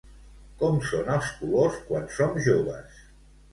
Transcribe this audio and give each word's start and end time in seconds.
Com 0.61 0.79
són 0.91 1.11
els 1.17 1.29
colors 1.43 1.79
quan 1.91 2.11
som 2.19 2.43
joves? 2.49 3.01